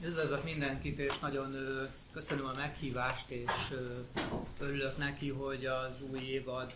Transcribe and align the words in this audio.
Üdvözlök 0.00 0.44
mindenkit, 0.44 0.98
és 0.98 1.18
nagyon 1.18 1.56
köszönöm 2.12 2.46
a 2.46 2.52
meghívást, 2.52 3.30
és 3.30 3.74
örülök 4.58 4.96
neki, 4.96 5.30
hogy 5.30 5.66
az 5.66 6.02
új 6.10 6.20
évad 6.20 6.72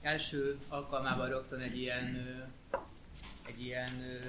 első 0.00 0.58
alkalmában 0.68 1.28
rögtön 1.28 1.60
egy 1.60 1.78
ilyen, 1.78 2.26
egy 3.46 3.62
ilyen 3.64 4.20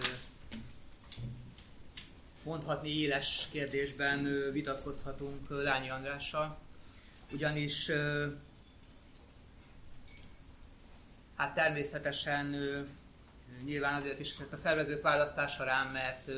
mondhatni 2.43 2.99
éles 2.99 3.47
kérdésben 3.51 4.51
vitatkozhatunk 4.51 5.49
Lányi 5.49 5.89
Andrással. 5.89 6.57
Ugyanis 7.31 7.91
hát 11.35 11.53
természetesen 11.53 12.55
nyilván 13.63 14.01
azért 14.01 14.19
is 14.19 14.35
a 14.51 14.55
szervezők 14.55 15.01
választása 15.01 15.63
rám, 15.63 15.91
mert 15.91 16.29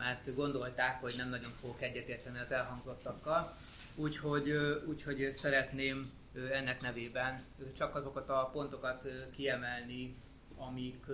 mert 0.00 0.34
gondolták, 0.34 1.00
hogy 1.00 1.14
nem 1.16 1.28
nagyon 1.28 1.50
fogok 1.60 1.82
egyetérteni 1.82 2.38
az 2.38 2.52
elhangzottakkal. 2.52 3.56
Úgyhogy, 3.94 4.50
úgyhogy 4.86 5.32
szeretném 5.32 6.10
ennek 6.52 6.80
nevében 6.80 7.40
csak 7.76 7.94
azokat 7.94 8.28
a 8.28 8.50
pontokat 8.52 9.08
kiemelni, 9.30 10.16
amik, 10.56 11.04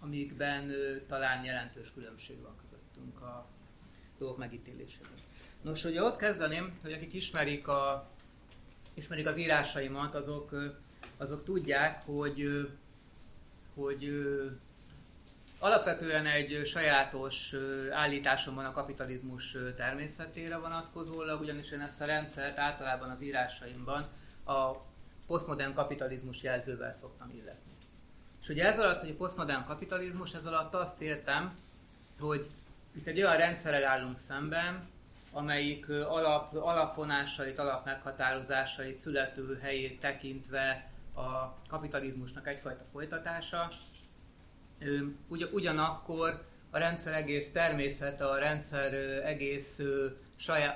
amikben 0.00 0.74
talán 1.08 1.44
jelentős 1.44 1.92
különbség 1.94 2.40
van 2.42 2.56
közöttünk 2.62 3.20
a 3.20 3.46
dolgok 4.18 4.38
megítélésében. 4.38 5.10
Nos, 5.62 5.84
ugye 5.84 6.02
ott 6.02 6.16
kezdeném, 6.16 6.78
hogy 6.82 6.92
akik 6.92 7.14
ismerik, 7.14 7.68
a, 7.68 8.10
ismerik 8.94 9.26
az 9.26 9.36
írásaimat, 9.36 10.14
azok, 10.14 10.54
azok 11.16 11.44
tudják, 11.44 12.02
hogy, 12.04 12.68
hogy 13.74 14.12
Alapvetően 15.62 16.26
egy 16.26 16.66
sajátos 16.66 17.54
állításom 17.92 18.54
van 18.54 18.64
a 18.64 18.72
kapitalizmus 18.72 19.56
természetére 19.76 20.56
vonatkozólag, 20.56 21.40
ugyanis 21.40 21.70
én 21.70 21.80
ezt 21.80 22.00
a 22.00 22.04
rendszert 22.04 22.58
általában 22.58 23.10
az 23.10 23.22
írásaimban 23.22 24.06
a 24.44 24.70
posztmodern 25.26 25.74
kapitalizmus 25.74 26.42
jelzővel 26.42 26.92
szoktam 26.92 27.30
illetni. 27.34 27.72
És 28.42 28.48
ugye 28.48 28.64
ez 28.64 28.78
alatt, 28.78 29.00
hogy 29.00 29.10
a 29.10 29.14
posztmodern 29.14 29.64
kapitalizmus, 29.64 30.34
ez 30.34 30.44
alatt 30.44 30.74
azt 30.74 31.00
értem, 31.00 31.52
hogy 32.20 32.46
itt 32.96 33.06
egy 33.06 33.22
olyan 33.22 33.36
rendszerrel 33.36 33.84
állunk 33.84 34.18
szemben, 34.18 34.88
amelyik 35.32 35.88
alap, 35.88 36.54
alapvonásait, 36.54 37.58
alapmeghatározásait, 37.58 38.98
születő 38.98 39.58
helyét 39.62 40.00
tekintve 40.00 40.90
a 41.14 41.58
kapitalizmusnak 41.68 42.46
egyfajta 42.48 42.84
folytatása, 42.92 43.68
Ugy, 45.28 45.48
ugyanakkor 45.52 46.44
a 46.70 46.78
rendszer 46.78 47.14
egész 47.14 47.52
természete, 47.52 48.26
a 48.26 48.38
rendszer 48.38 48.94
egész 49.24 49.80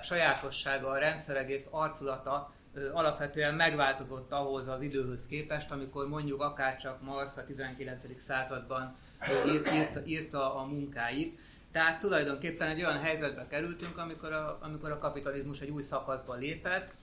sajátossága, 0.00 0.88
a 0.88 0.98
rendszer 0.98 1.36
egész 1.36 1.68
arculata 1.70 2.52
alapvetően 2.92 3.54
megváltozott 3.54 4.32
ahhoz 4.32 4.68
az 4.68 4.82
időhöz 4.82 5.26
képest, 5.26 5.70
amikor 5.70 6.08
mondjuk 6.08 6.40
akárcsak 6.40 7.02
Marx 7.02 7.36
a 7.36 7.44
19. 7.44 8.20
században 8.20 8.94
írt, 9.46 9.72
írta, 9.72 10.04
írta 10.04 10.56
a 10.56 10.64
munkáit. 10.64 11.38
Tehát 11.72 12.00
tulajdonképpen 12.00 12.68
egy 12.68 12.82
olyan 12.82 13.00
helyzetbe 13.00 13.46
kerültünk, 13.46 13.98
amikor 13.98 14.32
a, 14.32 14.58
amikor 14.62 14.90
a 14.90 14.98
kapitalizmus 14.98 15.60
egy 15.60 15.70
új 15.70 15.82
szakaszba 15.82 16.34
lépett, 16.34 16.94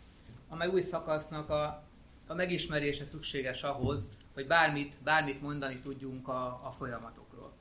amely 0.49 0.67
új 0.67 0.81
szakasznak 0.81 1.49
a, 1.49 1.83
a 2.31 2.35
megismerése 2.35 3.05
szükséges 3.05 3.63
ahhoz, 3.63 4.07
hogy 4.33 4.47
bármit, 4.47 4.95
bármit 5.03 5.41
mondani 5.41 5.79
tudjunk 5.79 6.27
a, 6.27 6.61
a 6.63 6.71
folyamatokról. 6.71 7.53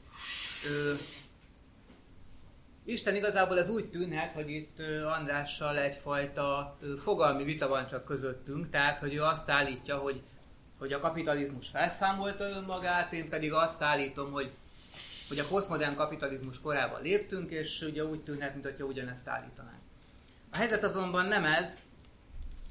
Ö, 0.70 0.94
Isten 2.84 3.14
igazából 3.14 3.58
ez 3.58 3.68
úgy 3.68 3.90
tűnhet, 3.90 4.32
hogy 4.32 4.50
itt 4.50 4.78
Andrással 5.04 5.78
egyfajta 5.78 6.78
fogalmi 6.96 7.44
vita 7.44 7.68
van 7.68 7.86
csak 7.86 8.04
közöttünk, 8.04 8.70
tehát 8.70 9.00
hogy 9.00 9.14
ő 9.14 9.22
azt 9.22 9.50
állítja, 9.50 9.96
hogy, 9.96 10.22
hogy 10.78 10.92
a 10.92 11.00
kapitalizmus 11.00 11.68
felszámolta 11.68 12.44
önmagát, 12.44 13.12
én 13.12 13.28
pedig 13.28 13.52
azt 13.52 13.82
állítom, 13.82 14.32
hogy, 14.32 14.50
hogy 15.28 15.38
a 15.38 15.46
posztmodern 15.46 15.94
kapitalizmus 15.94 16.60
korában 16.60 17.02
léptünk, 17.02 17.50
és 17.50 17.82
ugye 17.82 18.04
úgy 18.04 18.20
tűnhet, 18.20 18.54
mintha 18.54 18.84
ugyanezt 18.84 19.28
állítanánk. 19.28 19.80
A 20.50 20.56
helyzet 20.56 20.84
azonban 20.84 21.26
nem 21.26 21.44
ez, 21.44 21.78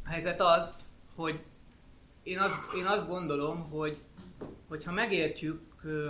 a 0.05 0.09
helyzet 0.09 0.41
az, 0.41 0.73
hogy 1.15 1.39
én 2.29 2.39
azt, 2.39 2.73
én 2.77 2.85
azt 2.85 3.07
gondolom, 3.07 3.69
hogy 3.69 3.97
hogyha 4.67 4.91
megértjük, 4.91 5.61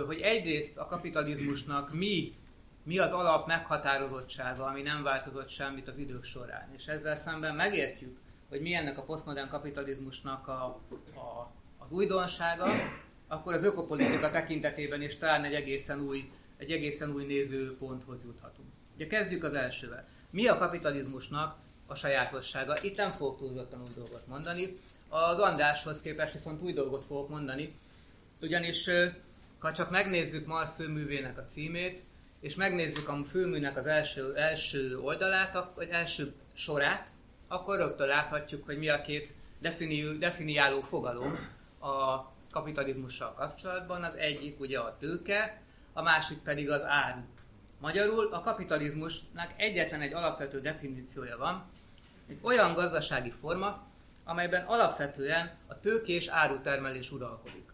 hogy 0.06 0.20
egyrészt 0.20 0.78
a 0.78 0.86
kapitalizmusnak 0.86 1.92
mi, 1.92 2.34
mi 2.82 2.98
az 2.98 3.12
alap 3.12 3.46
meghatározottsága, 3.46 4.64
ami 4.64 4.82
nem 4.82 5.02
változott 5.02 5.48
semmit 5.48 5.88
az 5.88 5.98
idők 5.98 6.24
során, 6.24 6.68
és 6.76 6.86
ezzel 6.86 7.16
szemben 7.16 7.54
megértjük, 7.54 8.18
hogy 8.48 8.60
mi 8.60 8.74
ennek 8.74 8.98
a 8.98 9.02
posztmodern 9.02 9.48
kapitalizmusnak 9.48 10.48
a, 10.48 10.64
a, 11.14 11.50
az 11.78 11.90
újdonsága, 11.90 12.66
akkor 13.28 13.54
az 13.54 13.64
ökopolitika 13.64 14.30
tekintetében 14.30 15.02
is 15.02 15.16
talán 15.16 15.44
egy 15.44 15.54
egészen 15.54 16.00
új, 16.00 16.30
egy 16.56 16.70
egészen 16.70 17.10
új 17.10 17.24
nézőponthoz 17.24 18.24
juthatunk. 18.24 18.68
Ugye 18.94 19.06
kezdjük 19.06 19.44
az 19.44 19.54
elsővel. 19.54 20.08
Mi 20.30 20.46
a 20.46 20.56
kapitalizmusnak 20.56 21.56
a 21.86 21.94
sajátossága? 21.94 22.82
Itt 22.82 22.96
nem 22.96 23.12
fogok 23.12 23.38
túlzottan 23.38 23.82
új 23.82 23.94
dolgot 23.94 24.26
mondani, 24.26 24.78
az 25.10 25.38
Andráshoz 25.38 26.00
képest 26.00 26.32
viszont 26.32 26.62
új 26.62 26.72
dolgot 26.72 27.04
fogok 27.04 27.28
mondani, 27.28 27.74
ugyanis 28.40 28.90
ha 29.58 29.72
csak 29.72 29.90
megnézzük 29.90 30.46
Mars 30.46 30.74
főművének 30.74 31.38
a 31.38 31.44
címét, 31.44 32.02
és 32.40 32.54
megnézzük 32.54 33.08
a 33.08 33.24
főműnek 33.24 33.76
az 33.76 33.86
első, 33.86 34.36
első 34.36 34.98
oldalát, 34.98 35.66
vagy 35.74 35.88
első 35.88 36.34
sorát, 36.54 37.08
akkor 37.48 37.76
rögtön 37.76 38.06
láthatjuk, 38.06 38.64
hogy 38.64 38.78
mi 38.78 38.88
a 38.88 39.00
két 39.02 39.34
definiáló 40.18 40.80
fogalom 40.80 41.38
a 41.80 42.22
kapitalizmussal 42.50 43.34
kapcsolatban. 43.34 44.02
Az 44.02 44.14
egyik 44.14 44.60
ugye 44.60 44.78
a 44.78 44.96
tőke, 44.98 45.62
a 45.92 46.02
másik 46.02 46.38
pedig 46.38 46.70
az 46.70 46.82
áru. 46.84 47.20
Magyarul 47.80 48.26
a 48.32 48.40
kapitalizmusnak 48.40 49.52
egyetlen 49.56 50.00
egy 50.00 50.12
alapvető 50.12 50.60
definíciója 50.60 51.36
van, 51.36 51.70
egy 52.28 52.38
olyan 52.42 52.74
gazdasági 52.74 53.30
forma, 53.30 53.89
amelyben 54.24 54.64
alapvetően 54.66 55.50
a 55.66 55.80
tőkés 55.80 56.28
árutermelés 56.28 57.12
uralkodik. 57.12 57.72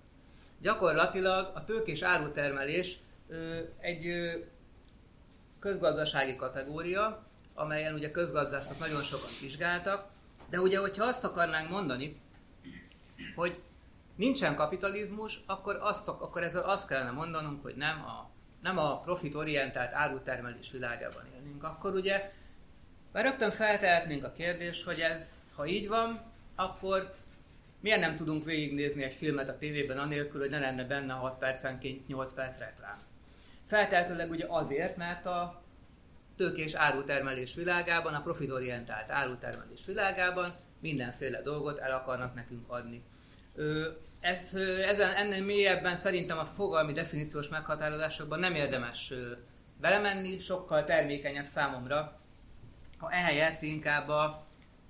Gyakorlatilag 0.60 1.50
a 1.54 1.64
tőkés 1.64 2.02
árutermelés 2.02 2.98
ö, 3.28 3.58
egy 3.80 4.06
ö, 4.06 4.38
közgazdasági 5.60 6.36
kategória, 6.36 7.26
amelyen 7.54 7.94
ugye 7.94 8.10
közgazdászok 8.10 8.78
nagyon 8.78 9.02
sokat 9.02 9.38
vizsgáltak, 9.40 10.08
de 10.50 10.60
ugye, 10.60 10.78
hogyha 10.78 11.04
azt 11.04 11.24
akarnánk 11.24 11.70
mondani, 11.70 12.20
hogy 13.34 13.60
nincsen 14.16 14.54
kapitalizmus, 14.54 15.40
akkor, 15.46 15.78
azt, 15.80 16.08
akkor 16.08 16.42
ezzel 16.42 16.62
azt 16.62 16.88
kellene 16.88 17.10
mondanunk, 17.10 17.62
hogy 17.62 17.76
nem 17.76 18.04
a, 18.04 18.30
nem 18.62 18.78
a 18.78 19.00
profitorientált 19.00 19.92
árutermelés 19.92 20.70
világában 20.70 21.22
élnénk. 21.34 21.64
Akkor 21.64 21.94
ugye 21.94 22.32
már 23.12 23.24
rögtön 23.24 23.50
feltehetnénk 23.50 24.24
a 24.24 24.32
kérdést, 24.32 24.84
hogy 24.84 25.00
ez, 25.00 25.52
ha 25.56 25.66
így 25.66 25.88
van, 25.88 26.20
akkor 26.56 27.14
miért 27.80 28.00
nem 28.00 28.16
tudunk 28.16 28.44
végignézni 28.44 29.02
egy 29.02 29.12
filmet 29.12 29.48
a 29.48 29.58
tévében 29.58 29.98
anélkül, 29.98 30.40
hogy 30.40 30.50
ne 30.50 30.58
lenne 30.58 30.84
benne 30.84 31.12
6 31.12 31.38
percenként 31.38 32.06
8 32.06 32.32
perc 32.32 32.58
reklám? 32.58 32.98
Feltehetőleg 33.66 34.30
ugye 34.30 34.44
azért, 34.48 34.96
mert 34.96 35.26
a 35.26 35.62
tőkés 36.36 36.74
árutermelés 36.74 37.54
világában, 37.54 38.14
a 38.14 38.22
profitorientált 38.22 39.10
árutermelés 39.10 39.84
világában 39.86 40.48
mindenféle 40.80 41.42
dolgot 41.42 41.78
el 41.78 41.92
akarnak 41.92 42.34
nekünk 42.34 42.70
adni. 42.70 43.02
Ez, 44.20 44.54
ezen, 44.86 45.14
ennél 45.14 45.44
mélyebben 45.44 45.96
szerintem 45.96 46.38
a 46.38 46.44
fogalmi 46.44 46.92
definíciós 46.92 47.48
meghatározásokban 47.48 48.38
nem 48.38 48.54
érdemes 48.54 49.12
belemenni, 49.80 50.38
sokkal 50.38 50.84
termékenyebb 50.84 51.44
számomra, 51.44 52.20
ha 52.98 53.10
ehelyett 53.10 53.62
inkább 53.62 54.08
a 54.08 54.46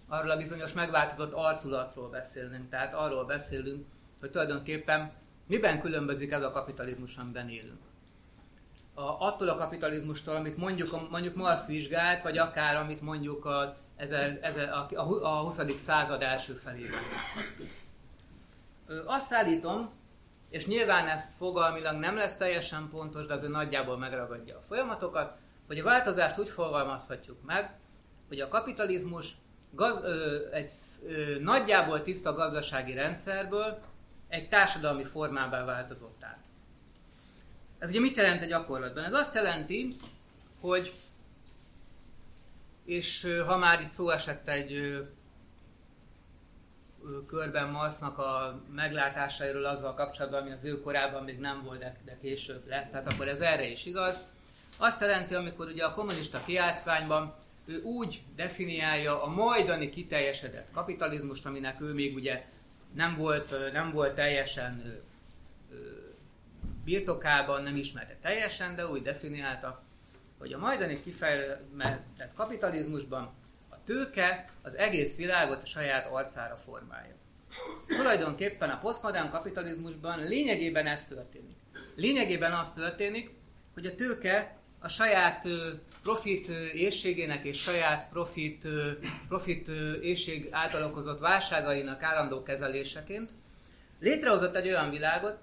arról 0.09 0.31
a 0.31 0.37
bizonyos 0.37 0.73
megváltozott 0.73 1.33
arculatról 1.33 2.09
beszélünk. 2.09 2.71
Tehát 2.71 2.95
arról 2.95 3.25
beszélünk, 3.25 3.87
hogy 4.21 4.31
tulajdonképpen 4.31 5.13
miben 5.47 5.81
különbözik 5.81 6.33
ez 6.33 6.43
a 6.43 6.51
kapitalizmus, 6.51 7.17
amiben 7.17 7.49
élünk. 7.49 7.81
A, 8.95 9.27
attól 9.27 9.49
a 9.49 9.57
kapitalizmustól, 9.57 10.37
amit 10.37 10.57
mondjuk, 10.57 11.11
mondjuk 11.11 11.35
Marx 11.35 11.67
vizsgált, 11.67 12.23
vagy 12.23 12.39
akár 12.39 12.77
amit 12.77 13.01
mondjuk 13.01 13.45
a, 13.45 13.77
ezer, 13.97 14.39
ezer, 14.43 14.69
a, 14.69 14.89
a 15.23 15.41
20. 15.43 15.61
század 15.77 16.23
első 16.23 16.53
felében. 16.53 17.01
Azt 19.05 19.33
állítom, 19.33 19.91
és 20.51 20.67
nyilván 20.67 21.09
ez 21.09 21.35
fogalmilag 21.35 21.99
nem 21.99 22.17
lesz 22.17 22.37
teljesen 22.37 22.89
pontos, 22.89 23.27
de 23.27 23.35
azért 23.35 23.53
nagyjából 23.53 23.99
megragadja 23.99 24.57
a 24.57 24.61
folyamatokat, 24.61 25.37
hogy 25.67 25.79
a 25.79 25.85
változást 25.85 26.39
úgy 26.39 26.49
fogalmazhatjuk 26.49 27.43
meg, 27.43 27.79
hogy 28.29 28.41
a 28.41 28.49
kapitalizmus 28.49 29.37
gaz, 29.77 30.01
ö, 30.03 30.37
egy 30.53 30.71
ö, 31.07 31.39
nagyjából 31.39 32.03
tiszta 32.03 32.33
gazdasági 32.33 32.95
rendszerből 32.95 33.79
egy 34.29 34.49
társadalmi 34.49 35.05
formává 35.05 35.65
változott 35.65 36.25
át. 36.25 36.45
Ez 37.79 37.91
ugye 37.91 38.01
mit 38.01 38.17
jelent 38.17 38.43
a 38.43 38.47
gyakorlatban? 38.47 39.05
Ez 39.05 39.13
azt 39.13 39.35
jelenti, 39.35 39.89
hogy 40.61 40.95
és 42.85 43.29
ha 43.47 43.57
már 43.57 43.81
itt 43.81 43.91
szó 43.91 44.11
esett 44.11 44.49
egy 44.49 45.03
körben 47.27 47.69
Marsznak 47.69 48.19
a 48.19 48.61
meglátásairól 48.75 49.65
azzal 49.65 49.95
kapcsolatban, 49.95 50.41
ami 50.41 50.51
az 50.51 50.65
ő 50.65 50.81
korában 50.81 51.25
még 51.25 51.39
nem 51.39 51.63
volt, 51.65 51.79
de, 51.79 51.97
de 52.05 52.19
később 52.21 52.67
lett, 52.69 52.91
tehát 52.91 53.13
akkor 53.13 53.29
ez 53.29 53.41
erre 53.41 53.69
is 53.69 53.87
igaz. 53.87 54.17
Azt 54.79 55.01
jelenti, 55.01 55.35
amikor 55.35 55.67
ugye 55.67 55.85
a 55.85 55.95
kommunista 55.95 56.43
kiáltványban 56.45 57.35
ő 57.67 57.83
úgy 57.83 58.23
definiálja 58.37 59.23
a 59.23 59.27
majdani 59.27 59.91
kiteljesedett 59.91 60.69
kapitalizmust, 60.73 61.47
aminek 61.47 61.81
ő 61.81 61.93
még 61.93 62.15
ugye 62.15 62.45
nem 62.95 63.17
volt, 63.17 63.73
nem 63.73 63.93
volt 63.93 64.15
teljesen 64.15 65.03
birtokában, 66.85 67.63
nem 67.63 67.77
ismerte 67.77 68.17
teljesen, 68.21 68.77
de 68.77 68.87
úgy 68.87 69.03
definiálta, 69.03 69.83
hogy 70.39 70.53
a 70.53 70.59
majdani 70.59 71.03
kifejlett 71.03 72.35
kapitalizmusban 72.35 73.35
a 73.69 73.85
tőke 73.85 74.45
az 74.63 74.77
egész 74.77 75.17
világot 75.17 75.63
a 75.63 75.67
saját 75.67 76.07
arcára 76.07 76.57
formálja. 76.57 77.15
Tulajdonképpen 77.87 78.71
a 78.71 78.79
posztmodern 78.79 79.31
kapitalizmusban 79.31 80.27
lényegében 80.27 80.87
ez 80.87 81.05
történik. 81.05 81.57
Lényegében 81.95 82.53
az 82.53 82.73
történik, 82.73 83.31
hogy 83.75 83.87
a 83.87 83.95
tőke 83.95 84.57
a 84.79 84.89
saját 84.89 85.45
profit 86.07 86.49
éjségének 86.75 87.45
és 87.45 87.63
saját 87.63 88.09
profit, 88.09 88.69
profit 89.29 89.69
éjség 90.03 90.49
által 90.51 90.83
okozott 90.83 91.19
válságainak 91.19 92.03
állandó 92.03 92.43
kezeléseként 92.43 93.31
létrehozott 94.01 94.57
egy 94.57 94.67
olyan 94.67 94.91
világot, 94.91 95.39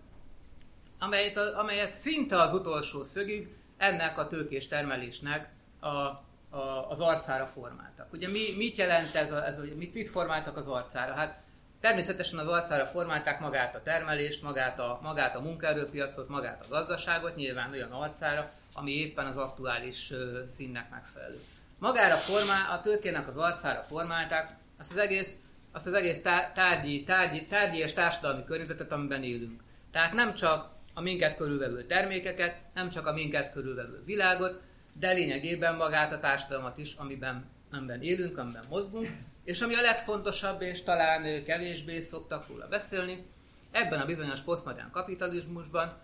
amelyet, 0.99 1.37
amelyet 1.37 1.91
szinte 1.91 2.41
az 2.41 2.53
utolsó 2.53 3.03
szögig 3.03 3.47
ennek 3.77 4.17
a 4.17 4.27
tőkés 4.27 4.67
termelésnek 4.67 5.49
a, 5.79 5.87
a, 5.87 6.89
az 6.89 6.99
arcára 6.99 7.45
formáltak. 7.45 8.13
Ugye 8.13 8.27
mi, 8.27 8.53
mit 8.57 8.77
jelent 8.77 9.15
ez, 9.15 9.31
a, 9.31 9.45
ez 9.45 9.59
mit, 9.75 9.93
mit 9.93 10.09
formáltak 10.09 10.57
az 10.57 10.67
arcára? 10.67 11.13
Hát 11.13 11.41
természetesen 11.79 12.39
az 12.39 12.47
arcára 12.47 12.85
formálták 12.85 13.39
magát 13.39 13.75
a 13.75 13.81
termelést, 13.81 14.43
magát 14.43 14.79
a, 14.79 14.99
magát 15.01 15.35
a 15.35 15.41
munkaerőpiacot, 15.41 16.29
magát 16.29 16.65
a 16.65 16.69
gazdaságot, 16.69 17.35
nyilván 17.35 17.71
olyan 17.71 17.91
arcára, 17.91 18.51
ami 18.73 18.91
éppen 18.91 19.25
az 19.25 19.37
aktuális 19.37 20.13
színnek 20.47 20.89
megfelelő. 20.89 21.39
Magára 21.79 22.15
formál, 22.15 22.71
a 22.71 22.79
tőkének 22.79 23.27
az 23.27 23.37
arcára 23.37 23.81
formálták 23.81 24.55
azt 24.79 24.91
az 24.91 24.97
egész, 24.97 25.35
azt 25.71 25.87
az 25.87 25.93
egész 25.93 26.21
tárgyi, 26.53 27.03
tárgyi, 27.03 27.43
tárgyi 27.43 27.77
és 27.77 27.93
társadalmi 27.93 28.43
környezetet, 28.43 28.91
amiben 28.91 29.23
élünk. 29.23 29.61
Tehát 29.91 30.13
nem 30.13 30.33
csak 30.33 30.71
a 30.93 31.01
minket 31.01 31.35
körülvevő 31.35 31.83
termékeket, 31.83 32.55
nem 32.73 32.89
csak 32.89 33.07
a 33.07 33.13
minket 33.13 33.51
körülvevő 33.51 34.01
világot, 34.05 34.61
de 34.99 35.11
lényegében 35.11 35.75
magát 35.75 36.11
a 36.11 36.19
társadalmat 36.19 36.77
is, 36.77 36.93
amiben, 36.93 37.45
amiben 37.71 38.01
élünk, 38.01 38.37
amiben 38.37 38.63
mozgunk, 38.69 39.07
és 39.43 39.61
ami 39.61 39.75
a 39.75 39.81
legfontosabb, 39.81 40.61
és 40.61 40.83
talán 40.83 41.43
kevésbé 41.43 41.99
szoktak 41.99 42.47
róla 42.47 42.67
beszélni, 42.67 43.25
ebben 43.71 43.99
a 43.99 44.05
bizonyos 44.05 44.39
posztmodern 44.39 44.91
kapitalizmusban 44.91 45.97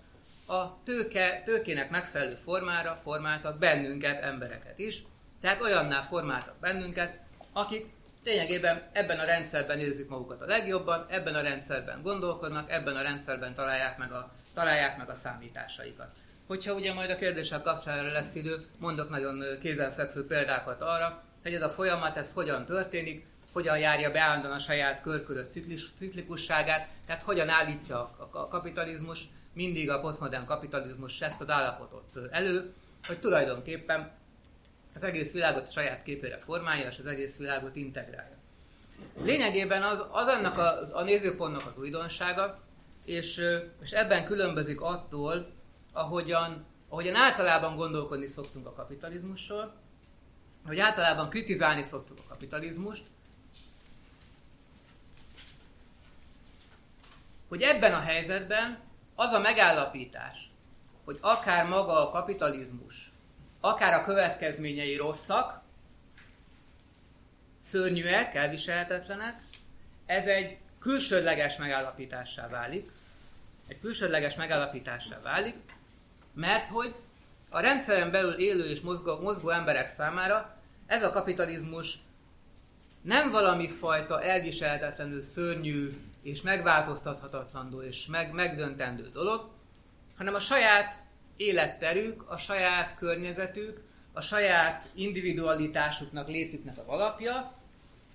a 0.49 0.79
tőke, 0.83 1.41
tőkének 1.45 1.89
megfelelő 1.89 2.35
formára 2.35 2.95
formáltak 2.95 3.57
bennünket, 3.57 4.23
embereket 4.23 4.79
is, 4.79 5.03
tehát 5.41 5.61
olyanná 5.61 6.01
formáltak 6.01 6.59
bennünket, 6.59 7.19
akik 7.53 7.85
lényegében 8.23 8.83
ebben 8.91 9.19
a 9.19 9.25
rendszerben 9.25 9.79
érzik 9.79 10.09
magukat 10.09 10.41
a 10.41 10.45
legjobban, 10.45 11.05
ebben 11.09 11.35
a 11.35 11.41
rendszerben 11.41 12.01
gondolkodnak, 12.01 12.71
ebben 12.71 12.95
a 12.95 13.01
rendszerben 13.01 13.53
találják 13.53 13.97
meg 13.97 14.11
a, 14.11 14.31
találják 14.53 14.97
meg 14.97 15.09
a 15.09 15.15
számításaikat. 15.15 16.07
Hogyha 16.47 16.73
ugye 16.73 16.93
majd 16.93 17.09
a 17.09 17.17
kérdések 17.17 17.61
kapcsolatban 17.61 18.11
lesz 18.11 18.35
idő, 18.35 18.65
mondok 18.79 19.09
nagyon 19.09 19.43
kézenfekvő 19.61 20.25
példákat 20.25 20.81
arra, 20.81 21.23
hogy 21.43 21.53
ez 21.53 21.61
a 21.61 21.69
folyamat, 21.69 22.17
ez 22.17 22.33
hogyan 22.33 22.65
történik, 22.65 23.25
hogyan 23.53 23.79
járja 23.79 24.11
be 24.11 24.19
állandóan 24.19 24.53
a 24.53 24.59
saját 24.59 25.01
körkörös 25.01 25.47
ciklikusságát, 25.97 26.87
tehát 27.05 27.21
hogyan 27.23 27.49
állítja 27.49 28.15
a 28.31 28.47
kapitalizmus, 28.47 29.19
mindig 29.53 29.89
a 29.89 29.99
posztmodern 29.99 30.45
kapitalizmus 30.45 31.21
ezt 31.21 31.41
az 31.41 31.49
állapotot 31.49 32.19
elő, 32.31 32.73
hogy 33.07 33.19
tulajdonképpen 33.19 34.11
az 34.95 35.03
egész 35.03 35.31
világot 35.31 35.67
a 35.67 35.71
saját 35.71 36.03
képére 36.03 36.37
formálja, 36.37 36.87
és 36.87 36.97
az 36.99 37.05
egész 37.05 37.37
világot 37.37 37.75
integrálja. 37.75 38.37
Lényegében 39.21 39.83
az, 39.83 40.03
az 40.11 40.27
ennek 40.27 40.57
a, 40.57 40.97
a 40.97 41.03
nézőpontnak 41.03 41.67
az 41.69 41.77
újdonsága, 41.77 42.59
és, 43.05 43.41
és 43.81 43.91
ebben 43.91 44.25
különbözik 44.25 44.81
attól, 44.81 45.51
ahogyan, 45.93 46.65
ahogyan 46.89 47.15
általában 47.15 47.75
gondolkodni 47.75 48.27
szoktunk 48.27 48.67
a 48.67 48.73
kapitalizmusról, 48.73 49.73
hogy 50.65 50.79
általában 50.79 51.29
kritizálni 51.29 51.83
szoktuk 51.83 52.17
a 52.19 52.29
kapitalizmust, 52.29 53.03
hogy 57.47 57.61
ebben 57.61 57.93
a 57.93 57.99
helyzetben 57.99 58.79
az 59.19 59.31
a 59.31 59.39
megállapítás, 59.39 60.37
hogy 61.05 61.17
akár 61.21 61.65
maga 61.65 62.07
a 62.07 62.11
kapitalizmus, 62.11 63.11
akár 63.59 63.93
a 63.93 64.03
következményei 64.03 64.95
rosszak, 64.95 65.61
szörnyűek, 67.59 68.35
elviselhetetlenek, 68.35 69.41
ez 70.05 70.25
egy 70.25 70.57
külsődleges 70.79 71.57
megállapítássá 71.57 72.47
válik, 72.47 72.91
egy 73.67 73.79
külsődleges 73.79 74.35
megállapítássá 74.35 75.19
válik, 75.21 75.55
mert 76.33 76.67
hogy 76.67 76.95
a 77.49 77.59
rendszeren 77.59 78.11
belül 78.11 78.33
élő 78.33 78.69
és 78.69 78.81
mozgó, 78.81 79.19
mozgó 79.21 79.49
emberek 79.49 79.87
számára 79.89 80.55
ez 80.87 81.03
a 81.03 81.11
kapitalizmus 81.11 81.99
nem 83.01 83.31
valami 83.31 83.69
fajta 83.69 84.21
elviselhetetlenül 84.21 85.21
szörnyű 85.21 85.97
és 86.29 86.41
megváltoztathatatlandó 86.41 87.81
és 87.81 88.07
meg, 88.07 88.33
megdöntendő 88.33 89.09
dolog, 89.13 89.49
hanem 90.17 90.33
a 90.33 90.39
saját 90.39 90.99
életterük, 91.37 92.23
a 92.27 92.37
saját 92.37 92.95
környezetük, 92.95 93.81
a 94.13 94.21
saját 94.21 94.89
individualitásuknak, 94.93 96.27
létüknek 96.27 96.77
a 96.77 96.83
alapja, 96.87 97.53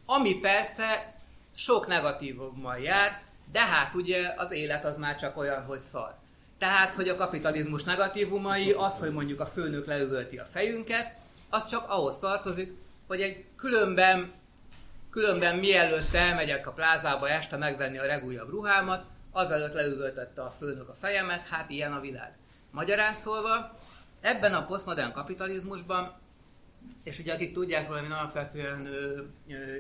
ami 0.07 0.35
persze 0.35 1.15
sok 1.55 1.87
negatívummal 1.87 2.79
jár, 2.79 3.23
de 3.53 3.61
hát 3.61 3.95
ugye 3.95 4.35
az 4.37 4.51
élet 4.51 4.85
az 4.85 4.97
már 4.97 5.17
csak 5.17 5.37
olyan, 5.37 5.65
hogy 5.65 5.79
szar. 5.79 6.15
Tehát, 6.59 6.95
hogy 6.95 7.09
a 7.09 7.17
kapitalizmus 7.17 7.85
negatívumai, 7.85 8.73
az, 8.73 8.99
hogy 8.99 9.13
mondjuk 9.13 9.41
a 9.41 9.47
főnök 9.47 9.87
leüvölti 9.87 10.39
a 10.39 10.45
fejünket, 10.45 11.17
az 11.51 11.67
csak 11.67 11.89
ahhoz 11.89 12.19
tartozik, 12.19 12.73
hogy 13.07 13.21
egy 13.21 13.45
különben 13.57 14.33
Különben 15.15 15.57
mielőtt 15.57 16.15
elmegyek 16.15 16.67
a 16.67 16.73
plázába 16.73 17.29
este 17.29 17.57
megvenni 17.57 17.99
a 17.99 18.05
legújabb 18.05 18.49
ruhámat, 18.49 19.05
azelőtt 19.33 19.73
leüvöltette 19.73 20.43
a 20.43 20.51
főnök 20.51 20.89
a 20.89 20.95
fejemet, 20.95 21.49
hát 21.49 21.71
ilyen 21.71 21.93
a 21.93 22.01
világ. 22.01 22.37
Magyarán 22.71 23.13
szólva, 23.13 23.79
ebben 24.21 24.55
a 24.55 24.65
posztmodern 24.65 25.13
kapitalizmusban, 25.13 26.15
és 27.05 27.19
ugye 27.19 27.35
akik 27.35 27.53
tudják 27.53 27.89
valami 27.89 28.07
alapvetően 28.07 28.87
ö, 28.87 29.23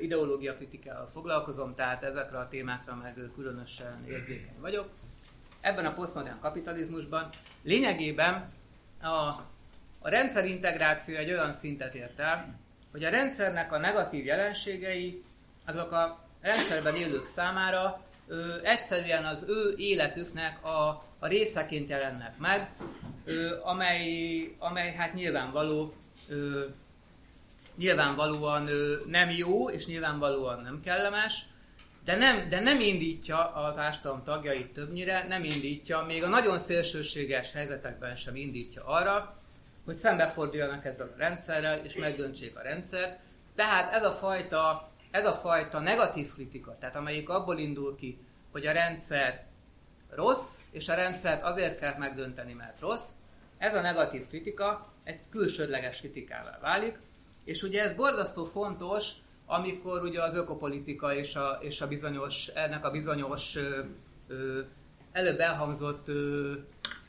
ideológia 0.00 0.56
kritikával 0.56 1.06
foglalkozom, 1.06 1.74
tehát 1.74 2.04
ezekre 2.04 2.38
a 2.38 2.48
témákra 2.48 2.94
meg 2.94 3.30
különösen 3.34 4.04
érzékeny 4.08 4.60
vagyok, 4.60 4.88
ebben 5.60 5.86
a 5.86 5.94
posztmodern 5.94 6.40
kapitalizmusban 6.40 7.28
lényegében 7.62 8.46
a, 9.02 9.08
a 9.98 10.08
rendszerintegráció 10.08 11.16
egy 11.16 11.30
olyan 11.30 11.52
szintet 11.52 11.94
ért 11.94 12.18
el, 12.18 12.62
hogy 12.94 13.04
a 13.04 13.10
rendszernek 13.10 13.72
a 13.72 13.78
negatív 13.78 14.24
jelenségei 14.24 15.22
azok 15.64 15.92
a 15.92 16.24
rendszerben 16.40 16.96
élők 16.96 17.24
számára 17.24 18.00
ö, 18.26 18.54
egyszerűen 18.62 19.24
az 19.24 19.44
ő 19.48 19.74
életüknek 19.76 20.64
a, 20.64 20.88
a 21.18 21.26
részeként 21.26 21.88
jelennek 21.88 22.38
meg, 22.38 22.70
ö, 23.24 23.56
amely, 23.62 24.54
amely 24.58 24.92
hát 24.92 25.14
nyilvánvaló, 25.14 25.94
ö, 26.28 26.64
nyilvánvalóan 27.76 28.66
ö, 28.66 28.96
nem 29.06 29.30
jó, 29.30 29.70
és 29.70 29.86
nyilvánvalóan 29.86 30.62
nem 30.62 30.80
kellemes, 30.84 31.46
de 32.04 32.16
nem, 32.16 32.48
de 32.48 32.60
nem 32.60 32.80
indítja 32.80 33.54
a 33.54 33.72
társadalom 33.72 34.22
tagjait 34.24 34.72
többnyire, 34.72 35.26
nem 35.28 35.44
indítja, 35.44 36.04
még 36.06 36.22
a 36.22 36.28
nagyon 36.28 36.58
szélsőséges 36.58 37.52
helyzetekben 37.52 38.16
sem 38.16 38.36
indítja 38.36 38.84
arra, 38.84 39.43
hogy 39.84 39.94
szembeforduljanak 39.94 40.84
ezzel 40.84 41.12
a 41.14 41.18
rendszerrel, 41.18 41.84
és 41.84 41.96
megdöntsék 41.96 42.56
a 42.56 42.62
rendszer. 42.62 43.20
Tehát 43.54 43.92
ez 43.92 44.04
a 44.04 44.12
fajta, 44.12 44.90
ez 45.10 45.26
a 45.26 45.32
fajta 45.32 45.78
negatív 45.78 46.32
kritika, 46.34 46.76
tehát 46.78 46.96
amelyik 46.96 47.28
abból 47.28 47.58
indul 47.58 47.96
ki, 47.96 48.18
hogy 48.52 48.66
a 48.66 48.72
rendszer 48.72 49.46
rossz, 50.10 50.60
és 50.70 50.88
a 50.88 50.94
rendszert 50.94 51.42
azért 51.42 51.78
kell 51.78 51.96
megdönteni, 51.98 52.52
mert 52.52 52.80
rossz, 52.80 53.08
ez 53.58 53.74
a 53.74 53.80
negatív 53.80 54.28
kritika 54.28 54.92
egy 55.04 55.20
külsődleges 55.30 55.98
kritikává 55.98 56.58
válik, 56.60 56.98
és 57.44 57.62
ugye 57.62 57.82
ez 57.82 57.94
borzasztó 57.94 58.44
fontos, 58.44 59.12
amikor 59.46 60.02
ugye 60.02 60.22
az 60.22 60.34
ökopolitika 60.34 61.14
és 61.14 61.36
a, 61.36 61.58
és 61.60 61.80
a 61.80 61.86
bizonyos, 61.86 62.46
ennek 62.46 62.84
a 62.84 62.90
bizonyos 62.90 63.56
ö, 63.56 63.80
ö, 64.28 64.60
előbb 65.12 65.40
elhangzott 65.40 66.08
ö, 66.08 66.52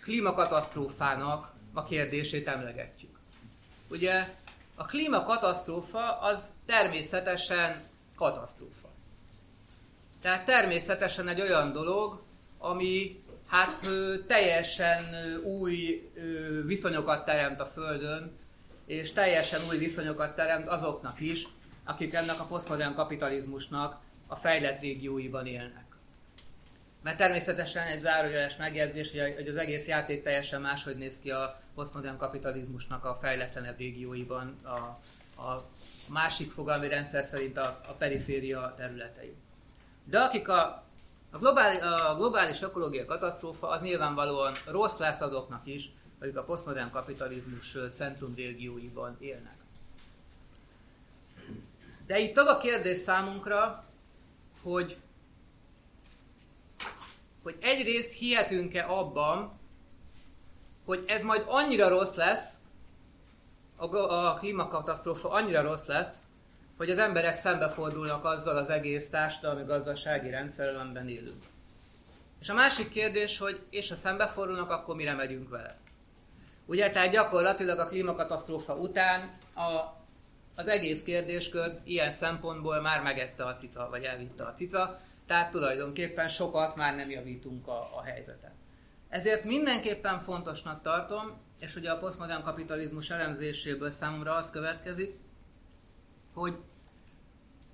klímakatasztrófának 0.01 1.54
a 1.75 1.83
kérdését 1.83 2.47
emlegetjük. 2.47 3.19
ugye 3.89 4.33
a 4.75 4.85
klímakatasztrófa 4.85 6.19
az 6.19 6.53
természetesen 6.65 7.83
katasztrófa. 8.15 8.89
Tehát 10.21 10.45
természetesen 10.45 11.27
egy 11.27 11.41
olyan 11.41 11.71
dolog, 11.71 12.23
ami 12.57 13.23
hát 13.47 13.79
teljesen 14.27 15.03
új 15.43 16.09
viszonyokat 16.65 17.25
teremt 17.25 17.59
a 17.59 17.65
Földön, 17.65 18.31
és 18.85 19.13
teljesen 19.13 19.61
új 19.69 19.77
viszonyokat 19.77 20.35
teremt 20.35 20.67
azoknak 20.67 21.19
is, 21.19 21.47
akik 21.83 22.13
ennek 22.13 22.39
a 22.39 22.45
posztmodern 22.45 22.93
kapitalizmusnak 22.93 23.97
a 24.27 24.35
fejlett 24.35 24.79
régióiban 24.79 25.45
élnek. 25.45 25.84
Mert 27.05 27.17
természetesen 27.17 27.87
egy 27.87 27.99
zárójeles 27.99 28.55
megjegyzés, 28.55 29.11
hogy 29.35 29.47
az 29.47 29.55
egész 29.55 29.87
játék 29.87 30.23
teljesen 30.23 30.61
máshogy 30.61 30.97
néz 30.97 31.19
ki 31.19 31.31
a 31.31 31.61
posztmodern 31.75 32.17
kapitalizmusnak 32.17 33.05
a 33.05 33.15
fejletlenebb 33.15 33.77
régióiban, 33.77 34.59
a, 34.63 34.77
a 35.41 35.61
másik 36.09 36.51
fogalmi 36.51 36.87
rendszer 36.87 37.25
szerint 37.25 37.57
a, 37.57 37.81
a 37.87 37.91
periféria 37.91 38.73
területei. 38.77 39.35
De 40.03 40.19
akik 40.19 40.49
a, 40.49 40.83
a, 41.31 41.37
globális, 41.37 41.79
a 41.81 42.15
globális 42.15 42.61
ökológiai 42.61 43.05
katasztrófa 43.05 43.67
az 43.67 43.81
nyilvánvalóan 43.81 44.53
rossz 44.67 44.97
lesz 44.97 45.21
azoknak 45.21 45.67
is, 45.67 45.91
akik 46.19 46.37
a 46.37 46.43
posztmodern 46.43 46.89
kapitalizmus 46.89 47.77
centrum 47.93 48.35
régióiban 48.35 49.15
élnek. 49.19 49.57
De 52.07 52.19
itt 52.19 52.37
az 52.37 52.47
a 52.47 52.57
kérdés 52.57 52.97
számunkra, 52.97 53.83
hogy, 54.61 54.97
hogy 57.45 57.57
egyrészt 57.61 58.17
hihetünk-e 58.17 58.85
abban, 58.87 59.59
hogy 60.85 61.03
ez 61.07 61.23
majd 61.23 61.43
annyira 61.47 61.87
rossz 61.87 62.15
lesz, 62.15 62.53
a, 63.75 63.97
a 63.97 64.33
klímakatasztrófa 64.33 65.29
annyira 65.29 65.61
rossz 65.61 65.87
lesz, 65.87 66.17
hogy 66.77 66.89
az 66.89 66.97
emberek 66.97 67.35
szembefordulnak 67.35 68.25
azzal 68.25 68.57
az 68.57 68.69
egész 68.69 69.09
társadalmi 69.09 69.63
gazdasági 69.63 70.29
rendszerrel, 70.29 70.79
amiben 70.79 71.09
élünk. 71.09 71.43
És 72.41 72.49
a 72.49 72.53
másik 72.53 72.89
kérdés, 72.89 73.37
hogy 73.37 73.65
és 73.69 73.89
ha 73.89 73.95
szembefordulnak, 73.95 74.71
akkor 74.71 74.95
mire 74.95 75.13
megyünk 75.13 75.49
vele? 75.49 75.77
Ugye, 76.65 76.91
tehát 76.91 77.11
gyakorlatilag 77.11 77.79
a 77.79 77.85
klímakatasztrófa 77.85 78.75
után 78.75 79.37
a, 79.55 79.95
az 80.55 80.67
egész 80.67 81.03
kérdéskör 81.03 81.79
ilyen 81.83 82.11
szempontból 82.11 82.81
már 82.81 83.01
megette 83.01 83.45
a 83.45 83.53
cica, 83.53 83.87
vagy 83.89 84.03
elvitte 84.03 84.43
a 84.43 84.53
cica, 84.53 84.99
tehát 85.25 85.51
tulajdonképpen 85.51 86.27
sokat 86.27 86.75
már 86.75 86.95
nem 86.95 87.09
javítunk 87.09 87.67
a, 87.67 87.97
a 87.97 88.03
helyzeten. 88.03 88.51
Ezért 89.09 89.43
mindenképpen 89.43 90.19
fontosnak 90.19 90.81
tartom, 90.81 91.37
és 91.59 91.75
ugye 91.75 91.91
a 91.91 91.97
posztmodern 91.97 92.43
kapitalizmus 92.43 93.09
elemzéséből 93.09 93.89
számomra 93.89 94.35
az 94.35 94.49
következik, 94.49 95.15
hogy 96.33 96.57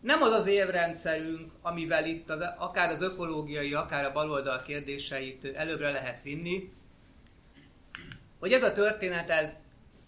nem 0.01 0.21
az 0.21 0.31
az 0.31 0.47
évrendszerünk, 0.47 1.51
amivel 1.61 2.05
itt 2.05 2.29
az, 2.29 2.39
akár 2.57 2.91
az 2.91 3.01
ökológiai, 3.01 3.73
akár 3.73 4.05
a 4.05 4.11
baloldal 4.11 4.59
kérdéseit 4.59 5.45
előbbre 5.45 5.91
lehet 5.91 6.21
vinni, 6.21 6.73
hogy 8.39 8.53
ez 8.53 8.63
a 8.63 8.71
történet, 8.71 9.29
ez, 9.29 9.57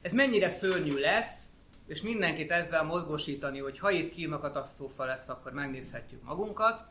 ez 0.01 0.11
mennyire 0.11 0.49
szörnyű 0.49 0.97
lesz, 0.97 1.41
és 1.87 2.01
mindenkit 2.01 2.51
ezzel 2.51 2.83
mozgosítani, 2.83 3.59
hogy 3.59 3.79
ha 3.79 3.91
itt 3.91 4.13
klímakatasztrófa 4.13 5.05
lesz, 5.05 5.29
akkor 5.29 5.51
megnézhetjük 5.51 6.23
magunkat, 6.23 6.85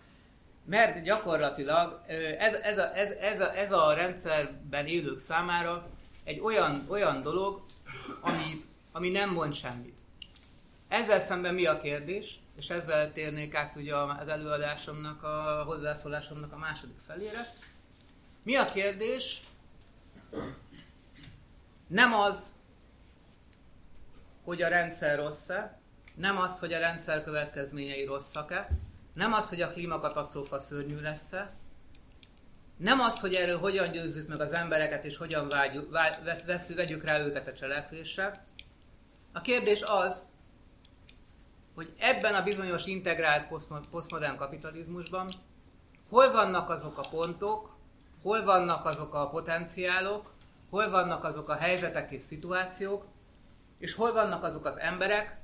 mert 0.64 1.02
gyakorlatilag 1.02 2.00
ez, 2.38 2.54
ez, 2.54 2.78
a, 2.78 2.97
ez, 2.97 3.11
ez, 3.11 3.40
a, 3.40 3.57
ez 3.57 3.73
a 3.73 3.92
rendszerben 3.95 4.87
élők 4.87 5.19
számára 5.19 5.88
egy 6.25 6.40
olyan, 6.40 6.87
olyan 6.88 7.23
dolog, 7.23 7.64
ami, 8.21 8.61
ami 8.92 9.11
nem 9.11 9.31
mond 9.31 9.54
semmit. 9.54 9.99
Ezzel 10.88 11.21
szemben 11.21 11.54
mi 11.54 11.66
a 11.66 11.81
kérdés? 11.81 12.40
És 12.57 12.71
ezzel 12.71 13.12
térnék 13.12 13.54
át 13.54 13.76
ugye 13.76 13.97
az 13.97 14.28
előadásomnak, 14.28 15.23
a 15.23 15.62
hozzászólásomnak 15.66 16.52
a 16.52 16.57
második 16.57 16.99
felére. 17.07 17.52
Mi 18.42 18.57
a 18.57 18.64
kérdés? 18.64 19.40
Nem 21.87 22.12
az, 22.12 22.52
hogy 24.45 24.62
a 24.62 24.69
rendszer 24.69 25.19
rossz-e, 25.19 25.81
nem 26.14 26.38
az, 26.38 26.59
hogy 26.59 26.73
a 26.73 26.78
rendszer 26.78 27.25
következményei 27.25 28.04
rosszak-e, 28.04 28.69
nem 29.14 29.33
az, 29.33 29.49
hogy 29.49 29.61
a 29.61 29.69
klímakatasztrófa 29.69 30.59
szörnyű 30.59 31.00
lesz-e, 31.00 31.52
nem 32.76 33.00
az, 33.00 33.21
hogy 33.21 33.35
erről 33.35 33.59
hogyan 33.59 33.90
győzzük 33.90 34.28
meg 34.28 34.40
az 34.40 34.52
embereket, 34.52 35.04
és 35.04 35.16
hogyan 35.16 35.49
vágyjuk, 35.49 35.90
vágy, 35.90 36.25
vesz, 36.25 36.45
vesz, 36.45 36.75
vegyük 36.75 37.04
rá 37.04 37.19
őket 37.19 37.49
a 37.49 37.52
cselekvésre. 37.52 38.47
A 39.33 39.40
kérdés 39.40 39.83
az, 39.83 40.23
hogy 41.75 41.92
ebben 41.99 42.35
a 42.35 42.42
bizonyos 42.42 42.87
integrált 42.87 43.49
posztmodern 43.90 44.37
kapitalizmusban 44.37 45.31
hol 46.09 46.33
vannak 46.33 46.71
azok 46.71 46.99
a 46.99 47.09
pontok, 47.11 47.76
hol 48.23 48.45
vannak 48.45 48.85
azok 48.85 49.14
a 49.14 49.28
potenciálok, 49.28 50.33
hol 50.71 50.90
vannak 50.90 51.25
azok 51.25 51.49
a 51.49 51.57
helyzetek 51.57 52.11
és 52.11 52.23
szituációk, 52.23 53.04
és 53.78 53.95
hol 53.95 54.12
vannak 54.12 54.45
azok 54.45 54.64
az 54.64 54.78
emberek, 54.78 55.40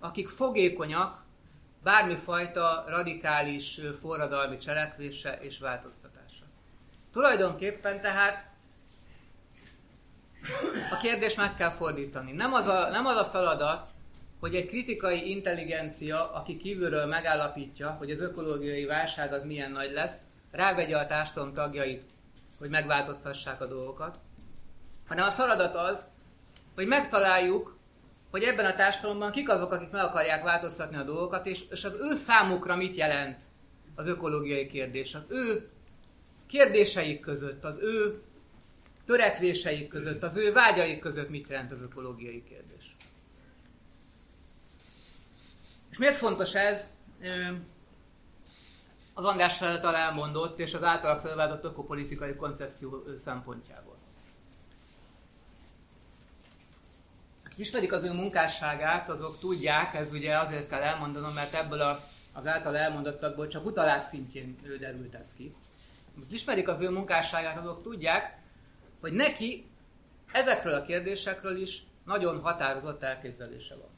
akik 0.00 0.28
fogékonyak 0.28 1.24
bármifajta 1.86 2.84
radikális 2.86 3.80
forradalmi 4.00 4.56
cselekvése 4.56 5.38
és 5.40 5.58
változtatása. 5.58 6.44
Tulajdonképpen 7.12 8.00
tehát 8.00 8.50
a 10.90 10.96
kérdés 10.96 11.34
meg 11.34 11.54
kell 11.54 11.70
fordítani. 11.70 12.32
Nem 12.32 12.52
az 12.52 12.66
a, 12.66 12.88
nem 12.88 13.06
az 13.06 13.16
a 13.16 13.24
feladat, 13.24 13.86
hogy 14.40 14.54
egy 14.54 14.66
kritikai 14.66 15.30
intelligencia, 15.30 16.32
aki 16.32 16.56
kívülről 16.56 17.06
megállapítja, 17.06 17.90
hogy 17.90 18.10
az 18.10 18.20
ökológiai 18.20 18.84
válság 18.84 19.32
az 19.32 19.44
milyen 19.44 19.70
nagy 19.70 19.92
lesz, 19.92 20.18
rávegye 20.50 20.96
a 20.96 21.06
társadalom 21.06 21.54
tagjait, 21.54 22.04
hogy 22.58 22.70
megváltoztassák 22.70 23.60
a 23.60 23.66
dolgokat, 23.66 24.18
hanem 25.08 25.28
a 25.28 25.32
feladat 25.32 25.74
az, 25.74 26.06
hogy 26.74 26.86
megtaláljuk, 26.86 27.75
hogy 28.36 28.44
ebben 28.44 28.64
a 28.64 28.74
társadalomban 28.74 29.30
kik 29.30 29.48
azok, 29.48 29.72
akik 29.72 29.90
meg 29.90 30.04
akarják 30.04 30.44
változtatni 30.44 30.96
a 30.96 31.02
dolgokat, 31.02 31.46
és, 31.46 31.64
és 31.70 31.84
az 31.84 31.94
ő 32.00 32.14
számukra 32.14 32.76
mit 32.76 32.96
jelent 32.96 33.42
az 33.94 34.06
ökológiai 34.06 34.66
kérdés. 34.66 35.14
Az 35.14 35.24
ő 35.28 35.68
kérdéseik 36.46 37.20
között, 37.20 37.64
az 37.64 37.78
ő 37.78 38.22
törekvéseik 39.06 39.88
között, 39.88 40.22
az 40.22 40.36
ő 40.36 40.52
vágyaik 40.52 41.00
között 41.00 41.28
mit 41.28 41.48
jelent 41.48 41.72
az 41.72 41.80
ökológiai 41.80 42.44
kérdés. 42.48 42.96
És 45.90 45.98
miért 45.98 46.16
fontos 46.16 46.54
ez? 46.54 46.86
Az 49.14 49.24
András 49.24 49.62
által 49.62 49.94
elmondott 49.94 50.58
és 50.58 50.74
az 50.74 50.82
általa 50.82 51.16
felvázott 51.16 51.64
ökopolitikai 51.64 52.34
koncepció 52.34 53.04
szempontjából. 53.16 53.95
Ismerik 57.56 57.92
az 57.92 58.04
ő 58.04 58.12
munkásságát, 58.12 59.08
azok 59.08 59.38
tudják, 59.38 59.94
ez 59.94 60.12
ugye 60.12 60.38
azért 60.38 60.68
kell 60.68 60.82
elmondanom, 60.82 61.32
mert 61.32 61.54
ebből 61.54 61.80
a, 61.80 62.00
az 62.32 62.46
által 62.46 62.76
elmondottakból 62.76 63.46
csak 63.46 63.66
utalás 63.66 64.04
szintjén 64.04 64.58
ő 64.62 64.76
derült 64.76 65.14
ez 65.14 65.34
ki. 65.36 65.54
Ismerik 66.30 66.68
az 66.68 66.80
ő 66.80 66.90
munkásságát, 66.90 67.58
azok 67.58 67.82
tudják, 67.82 68.38
hogy 69.00 69.12
neki 69.12 69.66
ezekről 70.32 70.74
a 70.74 70.82
kérdésekről 70.82 71.56
is 71.56 71.82
nagyon 72.04 72.40
határozott 72.40 73.02
elképzelése 73.02 73.74
van. 73.74 73.88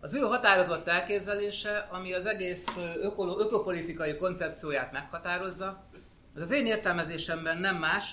Az 0.00 0.14
ő 0.14 0.18
határozott 0.20 0.86
elképzelése, 0.86 1.88
ami 1.90 2.12
az 2.12 2.26
egész 2.26 2.64
ökolo, 3.00 3.38
ökopolitikai 3.38 4.16
koncepcióját 4.16 4.92
meghatározza, 4.92 5.84
az 6.34 6.40
az 6.40 6.50
én 6.50 6.66
értelmezésemben 6.66 7.58
nem 7.58 7.76
más, 7.76 8.12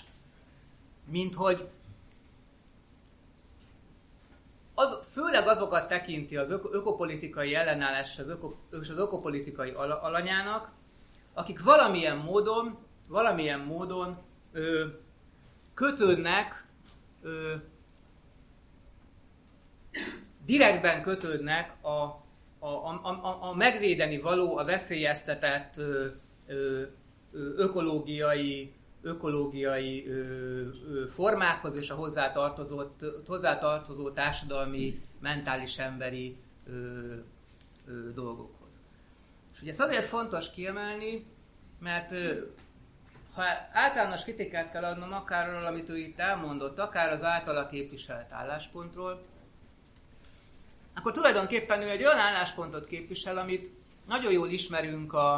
mint 1.05 1.35
hogy 1.35 1.67
az, 4.79 4.97
főleg 5.07 5.47
azokat 5.47 5.87
tekinti 5.87 6.37
az 6.37 6.49
öko, 6.49 6.69
ökopolitikai 6.71 7.55
ellenállás 7.55 8.11
és 8.13 8.19
az, 8.19 8.29
öko, 8.29 8.53
és 8.81 8.89
az 8.89 8.97
ökopolitikai 8.97 9.69
al, 9.69 9.91
alanyának, 9.91 10.71
akik 11.33 11.63
valamilyen 11.63 12.17
módon, 12.17 12.77
valamilyen 13.07 13.59
módon 13.59 14.17
ö, 14.51 14.85
kötődnek, 15.73 16.67
ö, 17.21 17.53
direktben 20.45 21.01
kötődnek 21.01 21.73
a, 21.81 21.89
a, 22.59 22.67
a, 22.67 22.99
a, 23.03 23.37
a 23.41 23.55
megvédeni 23.55 24.19
való, 24.19 24.57
a 24.57 24.65
veszélyeztetett 24.65 25.77
ö, 25.77 26.07
ö, 26.47 26.83
ökológiai 27.55 28.73
ökológiai 29.01 30.07
formákhoz 31.09 31.75
és 31.75 31.89
a 31.89 31.95
hozzátartozott, 31.95 33.05
hozzátartozó 33.27 34.09
társadalmi, 34.09 35.01
mentális 35.19 35.77
emberi 35.77 36.37
dolgokhoz. 38.13 38.81
És 39.53 39.61
ugye 39.61 39.71
ez 39.71 39.79
azért 39.79 40.05
fontos 40.05 40.51
kiemelni, 40.51 41.25
mert 41.79 42.13
ha 43.33 43.43
általános 43.73 44.23
kritikát 44.23 44.71
kell 44.71 44.83
adnom 44.83 45.13
akár 45.13 45.49
arról, 45.49 45.65
amit 45.65 45.89
ő 45.89 45.97
itt 45.97 46.19
elmondott, 46.19 46.79
akár 46.79 47.11
az 47.11 47.23
általa 47.23 47.67
képviselt 47.67 48.31
álláspontról, 48.31 49.21
akkor 50.95 51.11
tulajdonképpen 51.11 51.81
ő 51.81 51.89
egy 51.89 52.03
olyan 52.03 52.17
álláspontot 52.17 52.87
képvisel, 52.87 53.37
amit 53.37 53.71
nagyon 54.07 54.31
jól 54.31 54.49
ismerünk 54.49 55.13
a, 55.13 55.33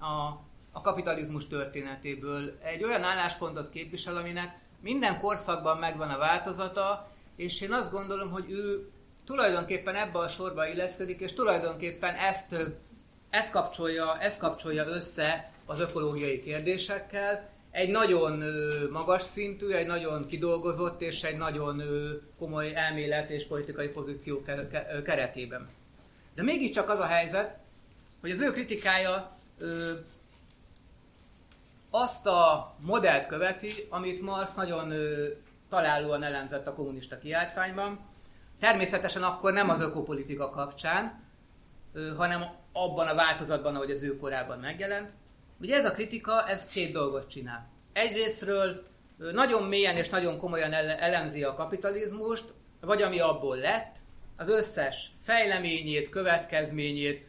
a, 0.00 0.40
a 0.76 0.80
kapitalizmus 0.80 1.46
történetéből. 1.46 2.58
Egy 2.62 2.84
olyan 2.84 3.02
álláspontot 3.02 3.70
képvisel, 3.70 4.16
aminek 4.16 4.58
minden 4.80 5.20
korszakban 5.20 5.78
megvan 5.78 6.08
a 6.10 6.18
változata, 6.18 7.10
és 7.36 7.60
én 7.60 7.72
azt 7.72 7.90
gondolom, 7.90 8.30
hogy 8.30 8.50
ő 8.50 8.90
tulajdonképpen 9.26 9.94
ebbe 9.94 10.18
a 10.18 10.28
sorba 10.28 10.68
illeszkedik, 10.68 11.20
és 11.20 11.32
tulajdonképpen 11.32 12.14
ezt, 12.14 12.56
ezt, 13.30 13.50
kapcsolja, 13.50 14.18
ezt 14.20 14.38
kapcsolja 14.38 14.86
össze 14.86 15.52
az 15.66 15.80
ökológiai 15.80 16.40
kérdésekkel, 16.40 17.48
egy 17.70 17.88
nagyon 17.88 18.42
magas 18.90 19.22
szintű, 19.22 19.70
egy 19.70 19.86
nagyon 19.86 20.26
kidolgozott 20.26 21.00
és 21.00 21.22
egy 21.22 21.36
nagyon 21.36 21.82
komoly 22.38 22.74
elmélet 22.74 23.30
és 23.30 23.46
politikai 23.46 23.88
pozíció 23.88 24.42
keretében. 25.04 25.68
De 26.34 26.42
mégiscsak 26.42 26.88
az 26.88 26.98
a 26.98 27.06
helyzet, 27.06 27.58
hogy 28.20 28.30
az 28.30 28.40
ő 28.40 28.50
kritikája 28.50 29.36
azt 32.02 32.26
a 32.26 32.74
modellt 32.80 33.26
követi, 33.26 33.72
amit 33.90 34.22
Marx 34.22 34.54
nagyon 34.54 34.92
találóan 35.68 36.22
elemzett 36.22 36.66
a 36.66 36.74
kommunista 36.74 37.18
kiáltványban. 37.18 38.00
Természetesen 38.60 39.22
akkor 39.22 39.52
nem 39.52 39.70
az 39.70 39.80
ökopolitika 39.80 40.50
kapcsán, 40.50 41.24
hanem 42.16 42.44
abban 42.72 43.06
a 43.06 43.14
változatban, 43.14 43.74
ahogy 43.74 43.90
az 43.90 44.02
ő 44.02 44.16
korában 44.16 44.58
megjelent. 44.58 45.10
Ugye 45.60 45.76
ez 45.76 45.84
a 45.84 45.90
kritika, 45.90 46.48
ez 46.48 46.66
két 46.66 46.92
dolgot 46.92 47.28
csinál. 47.28 47.68
Egyrésztről 47.92 48.86
nagyon 49.32 49.68
mélyen 49.68 49.96
és 49.96 50.08
nagyon 50.08 50.38
komolyan 50.38 50.72
elemzi 50.72 51.42
a 51.42 51.54
kapitalizmust, 51.54 52.52
vagy 52.80 53.02
ami 53.02 53.20
abból 53.20 53.56
lett, 53.56 53.96
az 54.36 54.48
összes 54.48 55.10
fejleményét, 55.22 56.08
következményét 56.08 57.26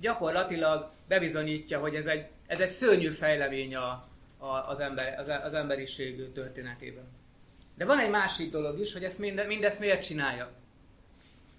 gyakorlatilag 0.00 0.90
bebizonyítja, 1.08 1.78
hogy 1.78 1.94
ez 1.94 2.06
egy, 2.06 2.26
ez 2.46 2.60
egy 2.60 2.68
szörnyű 2.68 3.10
fejlemény 3.10 3.76
a, 3.76 4.07
az, 4.38 4.80
ember, 4.80 5.18
az, 5.18 5.28
az 5.44 5.54
emberiség 5.54 6.32
történetében. 6.32 7.04
De 7.76 7.84
van 7.84 7.98
egy 7.98 8.10
másik 8.10 8.50
dolog 8.50 8.78
is, 8.78 8.92
hogy 8.92 9.04
ezt 9.04 9.18
minde, 9.18 9.44
mindezt 9.44 9.80
miért 9.80 10.02
csinálja. 10.02 10.50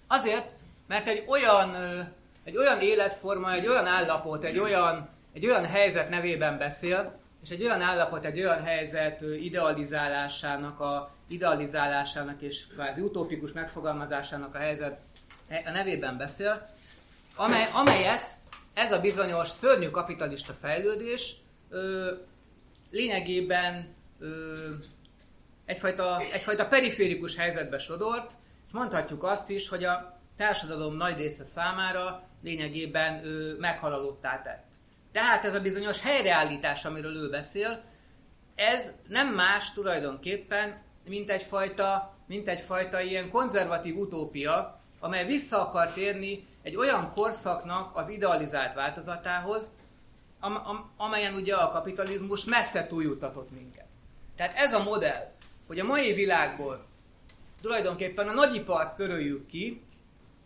Azért, 0.06 0.48
mert 0.86 1.06
egy 1.06 1.24
olyan, 1.26 1.74
egy 2.44 2.56
olyan 2.56 2.80
életforma, 2.80 3.52
egy 3.52 3.66
olyan 3.66 3.86
állapot, 3.86 4.44
egy 4.44 4.58
olyan, 4.58 5.08
egy 5.32 5.46
olyan 5.46 5.66
helyzet 5.66 6.08
nevében 6.08 6.58
beszél, 6.58 7.18
és 7.42 7.50
egy 7.50 7.62
olyan 7.62 7.80
állapot, 7.80 8.24
egy 8.24 8.38
olyan 8.38 8.62
helyzet 8.62 9.20
idealizálásának, 9.20 10.80
a 10.80 11.14
idealizálásának 11.28 12.42
és 12.42 12.66
kvázi 12.66 13.00
utópikus 13.00 13.52
megfogalmazásának 13.52 14.54
a 14.54 14.58
helyzet 14.58 14.98
a 15.64 15.70
nevében 15.70 16.16
beszél, 16.16 16.68
amely, 17.34 17.68
amelyet 17.74 18.28
ez 18.74 18.92
a 18.92 19.00
bizonyos 19.00 19.48
szörnyű 19.48 19.88
kapitalista 19.88 20.52
fejlődés 20.52 21.36
ö, 21.68 22.10
lényegében 22.90 23.94
ö, 24.18 24.68
egyfajta, 25.64 26.20
egyfajta 26.32 26.66
periférikus 26.66 27.36
helyzetbe 27.36 27.78
sodort, 27.78 28.32
és 28.66 28.72
mondhatjuk 28.72 29.24
azt 29.24 29.50
is, 29.50 29.68
hogy 29.68 29.84
a 29.84 30.20
társadalom 30.36 30.96
nagy 30.96 31.16
része 31.16 31.44
számára 31.44 32.22
lényegében 32.42 33.24
ő 33.24 33.56
meghalalottá 33.58 34.42
tett. 34.42 34.68
Tehát 35.12 35.44
ez 35.44 35.54
a 35.54 35.60
bizonyos 35.60 36.00
helyreállítás, 36.00 36.84
amiről 36.84 37.16
ő 37.16 37.30
beszél, 37.30 37.82
ez 38.54 38.92
nem 39.08 39.34
más 39.34 39.72
tulajdonképpen, 39.72 40.82
mint 41.08 41.30
egyfajta, 41.30 42.16
mint 42.26 42.48
egyfajta 42.48 43.00
ilyen 43.00 43.30
konzervatív 43.30 43.96
utópia, 43.96 44.80
amely 45.00 45.26
vissza 45.26 45.68
akar 45.68 45.92
térni 45.92 46.46
egy 46.62 46.76
olyan 46.76 47.12
korszaknak 47.12 47.96
az 47.96 48.08
idealizált 48.08 48.74
változatához, 48.74 49.70
am- 50.40 50.62
am- 50.64 50.90
amelyen 50.96 51.34
ugye 51.34 51.54
a 51.54 51.70
kapitalizmus 51.70 52.44
messze 52.44 52.86
túljutatott 52.86 53.50
minket. 53.50 53.86
Tehát 54.36 54.56
ez 54.56 54.72
a 54.72 54.82
modell, 54.82 55.32
hogy 55.66 55.78
a 55.78 55.84
mai 55.84 56.12
világból 56.12 56.86
tulajdonképpen 57.60 58.28
a 58.28 58.32
nagyipart 58.32 58.96
töröljük 58.96 59.46
ki, 59.46 59.82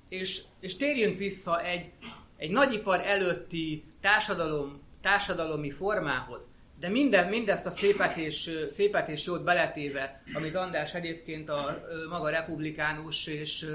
és, 0.09 0.43
és 0.61 0.77
térjünk 0.77 1.19
vissza 1.19 1.63
egy, 1.63 1.91
egy 2.37 2.51
nagyipar 2.51 3.01
előtti 3.01 3.85
társadalom, 4.01 4.83
társadalomi 5.03 5.71
formához, 5.71 6.45
de 6.81 6.89
minden, 6.89 7.29
mindezt 7.29 7.67
a 7.67 7.71
szépet 7.71 8.17
és, 8.17 8.51
szépet 8.69 9.09
és 9.09 9.25
jót 9.25 9.45
beletéve, 9.45 10.23
amit 10.35 10.55
András 10.55 10.95
egyébként 10.95 11.49
a 11.49 11.87
maga 12.09 12.29
republikánus 12.29 13.27
és 13.27 13.67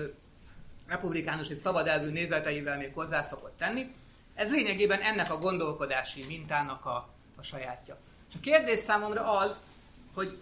republikánus 0.88 1.50
és 1.50 1.58
szabad 1.58 1.88
elvű 1.88 2.10
nézeteivel 2.10 2.78
még 2.78 2.92
hozzá 2.94 3.22
szokott 3.22 3.58
tenni, 3.58 3.92
ez 4.40 4.52
lényegében 4.52 5.02
ennek 5.02 5.32
a 5.32 5.38
gondolkodási 5.38 6.26
mintának 6.28 6.86
a, 6.86 7.10
a 7.38 7.42
sajátja. 7.42 7.98
És 8.30 8.36
a 8.36 8.40
kérdés 8.42 8.80
számomra 8.80 9.32
az, 9.38 9.60
hogy 10.14 10.38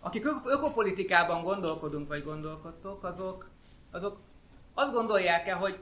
akik 0.00 0.24
ökopolitikában 0.44 1.42
gondolkodunk 1.42 2.08
vagy 2.08 2.24
gondolkodtok, 2.24 3.04
azok, 3.04 3.48
azok 3.90 4.18
azt 4.74 4.92
gondolják-e, 4.92 5.52
hogy 5.52 5.78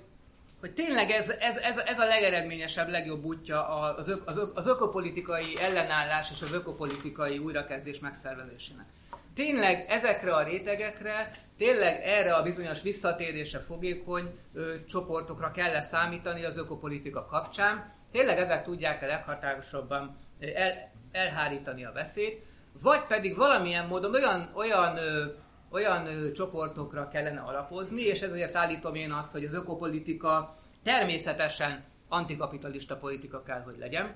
hogy 0.60 0.74
tényleg 0.74 1.10
ez, 1.10 1.28
ez, 1.28 1.56
ez, 1.56 1.76
ez 1.76 1.98
a 1.98 2.04
legeredményesebb, 2.04 2.88
legjobb 2.88 3.24
útja 3.24 3.68
az, 3.68 4.08
ök, 4.08 4.22
az, 4.26 4.36
ök, 4.36 4.56
az 4.56 4.66
ökopolitikai 4.66 5.58
ellenállás 5.60 6.30
és 6.30 6.42
az 6.42 6.52
ökopolitikai 6.52 7.38
újrakezdés 7.38 7.98
megszervezésének. 7.98 8.86
Tényleg 9.34 9.84
ezekre 9.88 10.34
a 10.34 10.42
rétegekre, 10.42 11.30
tényleg 11.56 12.00
erre 12.02 12.34
a 12.34 12.42
bizonyos 12.42 12.82
visszatérésre 12.82 13.58
fogékony 13.58 14.38
ö, 14.52 14.74
csoportokra 14.86 15.50
kell 15.50 15.80
számítani 15.80 16.44
az 16.44 16.56
ökopolitika 16.56 17.26
kapcsán, 17.26 17.92
tényleg 18.10 18.38
ezek 18.38 18.64
tudják-e 18.64 19.06
leghatárosabban 19.06 20.18
el, 20.54 20.92
elhárítani 21.12 21.84
a 21.84 21.92
veszélyt, 21.92 22.42
vagy 22.82 23.06
pedig 23.06 23.36
valamilyen 23.36 23.86
módon 23.86 24.14
olyan, 24.14 24.50
olyan 24.54 24.96
ö, 24.96 25.24
olyan 25.70 26.06
ö, 26.06 26.32
csoportokra 26.32 27.08
kellene 27.08 27.40
alapozni, 27.40 28.02
és 28.02 28.20
ezért 28.20 28.56
állítom 28.56 28.94
én 28.94 29.12
azt, 29.12 29.32
hogy 29.32 29.44
az 29.44 29.54
ökopolitika 29.54 30.54
természetesen 30.82 31.84
antikapitalista 32.08 32.96
politika 32.96 33.42
kell, 33.42 33.60
hogy 33.60 33.78
legyen, 33.78 34.14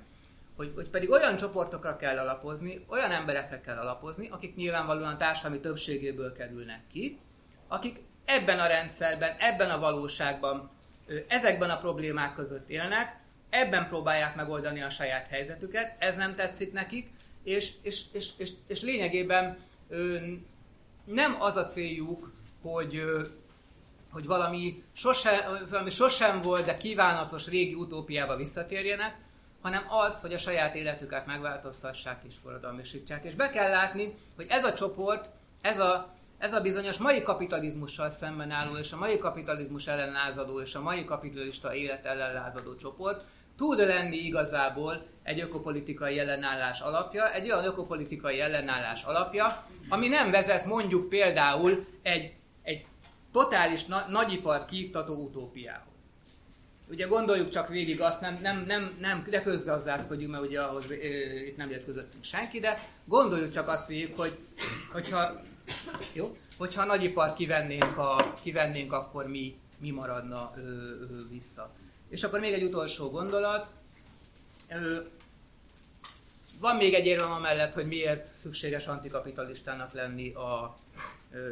hogy, 0.57 0.73
hogy 0.75 0.91
pedig 0.91 1.11
olyan 1.11 1.37
csoportokra 1.37 1.97
kell 1.97 2.19
alapozni, 2.19 2.85
olyan 2.89 3.11
emberekre 3.11 3.61
kell 3.61 3.77
alapozni, 3.77 4.29
akik 4.29 4.57
nyilvánvalóan 4.57 5.13
a 5.13 5.17
társadalmi 5.17 5.61
többségéből 5.61 6.33
kerülnek 6.33 6.83
ki, 6.93 7.19
akik 7.69 8.01
ebben 8.25 8.59
a 8.59 8.67
rendszerben, 8.67 9.37
ebben 9.39 9.71
a 9.71 9.79
valóságban, 9.79 10.71
ezekben 11.29 11.71
a 11.71 11.79
problémák 11.79 12.35
között 12.35 12.69
élnek, 12.69 13.21
ebben 13.51 13.89
próbálják 13.89 14.35
megoldani 14.35 14.83
a 14.83 14.91
saját 14.91 15.29
helyzetüket, 15.29 15.97
ez 15.99 16.17
nem 16.17 16.35
tetszik 16.35 16.73
nekik, 16.73 17.11
és, 17.43 17.73
és, 17.83 18.03
és, 18.13 18.29
és, 18.37 18.51
és 18.67 18.81
lényegében 18.81 19.59
nem 21.05 21.37
az 21.43 21.57
a 21.57 21.67
céljuk, 21.67 22.33
hogy, 22.63 23.03
hogy 24.11 24.27
valami, 24.27 24.83
sosem, 24.93 25.67
valami 25.71 25.91
sosem 25.91 26.43
volt, 26.43 26.65
de 26.65 26.77
kívánatos 26.77 27.47
régi 27.47 27.75
utópiába 27.75 28.37
visszatérjenek, 28.37 29.17
hanem 29.63 29.85
az, 29.89 30.21
hogy 30.21 30.33
a 30.33 30.39
saját 30.39 30.75
életüket 30.75 31.27
megváltoztassák 31.27 32.23
és 32.29 32.35
forradalmisítsák. 32.43 33.25
És 33.25 33.35
be 33.35 33.51
kell 33.51 33.71
látni, 33.71 34.15
hogy 34.37 34.47
ez 34.49 34.65
a 34.65 34.73
csoport, 34.73 35.29
ez 35.61 35.79
a, 35.79 36.15
ez 36.39 36.53
a 36.53 36.61
bizonyos 36.61 36.99
mai 36.99 37.23
kapitalizmussal 37.23 38.11
szemben 38.11 38.51
álló, 38.51 38.77
és 38.77 38.93
a 38.93 38.97
mai 38.97 39.19
kapitalizmus 39.19 39.87
ellen 39.87 40.13
lázadó, 40.13 40.61
és 40.61 40.75
a 40.75 40.81
mai 40.81 41.05
kapitalista 41.05 41.75
élet 41.75 42.05
ellen 42.05 42.33
lázadó 42.33 42.75
csoport, 42.77 43.25
tud 43.57 43.79
lenni 43.79 44.17
igazából 44.17 45.07
egy 45.23 45.41
ökopolitikai 45.41 46.19
ellenállás 46.19 46.81
alapja, 46.81 47.33
egy 47.33 47.51
olyan 47.51 47.65
ökopolitikai 47.65 48.41
ellenállás 48.41 49.05
alapja, 49.05 49.65
ami 49.89 50.09
nem 50.09 50.31
vezet 50.31 50.65
mondjuk 50.65 51.09
például 51.09 51.87
egy, 52.03 52.35
egy 52.63 52.87
totális 53.33 53.85
na- 53.85 54.07
nagyipart 54.09 54.69
kiiktató 54.69 55.15
utópiához. 55.15 55.96
Ugye 56.89 57.07
gondoljuk 57.07 57.49
csak 57.49 57.69
végig 57.69 58.01
azt, 58.01 58.21
nem, 58.21 58.39
nem, 58.43 58.65
nem, 58.67 58.97
nem 59.01 59.27
de 59.31 59.43
közgazdászkodjunk, 59.43 60.33
mert 60.33 60.45
ugye 60.45 60.61
ahhoz 60.61 60.91
e, 60.91 60.95
itt 61.47 61.57
nem 61.57 61.71
jött 61.71 62.05
senki, 62.21 62.61
de 62.61 62.79
gondoljuk 63.05 63.51
csak 63.51 63.69
azt 63.69 63.87
végig, 63.87 64.13
hogy 64.17 64.39
hogyha, 64.93 65.41
jó, 66.13 66.37
hogyha 66.59 66.83
a 66.83 66.85
nagyipart 66.85 67.37
kivennénk, 67.37 67.99
a, 67.99 68.33
kivennénk 68.43 68.93
akkor 68.93 69.27
mi, 69.27 69.55
mi 69.79 69.91
maradna 69.91 70.53
ö, 70.57 70.61
ö, 70.61 71.29
vissza. 71.31 71.73
És 72.09 72.23
akkor 72.23 72.41
még 72.41 72.53
egy 72.53 72.63
utolsó 72.63 73.11
gondolat. 73.11 73.69
Van 76.61 76.77
még 76.77 76.95
egy 76.95 77.07
érvem 77.07 77.31
amellett, 77.31 77.75
hogy 77.75 77.87
miért 77.87 78.27
szükséges 78.27 78.87
antikapitalistának 78.87 79.93
lenni 79.93 80.33
a 80.33 80.75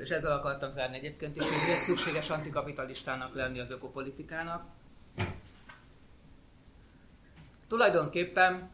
és 0.03 0.09
ezzel 0.09 0.33
akartam 0.33 0.71
zárni 0.71 0.97
egyébként 0.97 1.37
is, 1.37 1.43
miért 1.43 1.83
szükséges 1.83 2.31
antikapitalistának 2.31 3.35
lenni 3.35 3.61
az 3.61 3.71
ökopolitikának. 3.71 4.65
Tulajdonképpen 7.75 8.71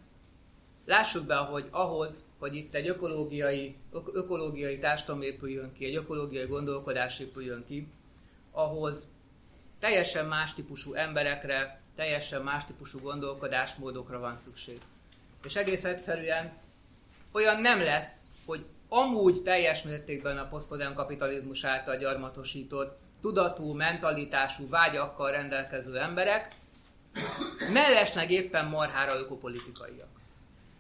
lássuk 0.87 1.27
be, 1.27 1.35
hogy 1.35 1.69
ahhoz, 1.71 2.25
hogy 2.39 2.55
itt 2.55 2.75
egy 2.75 2.89
ökológiai, 2.89 3.77
ökológiai 4.13 4.79
társadalom 4.79 5.23
épüljön 5.23 5.73
ki, 5.73 5.85
egy 5.85 5.95
ökológiai 5.95 6.47
gondolkodás 6.47 7.19
épüljön 7.19 7.65
ki, 7.67 7.89
ahhoz 8.53 9.07
teljesen 9.79 10.27
más 10.27 10.55
típusú 10.55 10.95
emberekre, 10.95 11.81
teljesen 11.97 12.43
más 12.43 12.65
típusú 12.65 12.99
gondolkodásmódokra 12.99 14.19
van 14.19 14.37
szükség. 14.37 14.81
És 15.45 15.57
egész 15.57 15.85
egyszerűen 15.85 16.53
olyan 17.33 17.61
nem 17.61 17.81
lesz, 17.83 18.21
hogy 18.45 18.65
amúgy 18.89 19.43
teljes 19.43 19.83
mértékben 19.83 20.39
a 20.39 20.49
posztmodern 20.49 20.95
kapitalizmus 20.95 21.65
által 21.65 21.97
gyarmatosított, 21.97 22.99
tudatú, 23.21 23.73
mentalitású, 23.73 24.69
vágyakkal 24.69 25.31
rendelkező 25.31 25.99
emberek 25.99 26.59
mellesleg 27.73 28.31
éppen 28.31 28.67
marhára 28.67 29.19
ökopolitikaiak. 29.19 30.09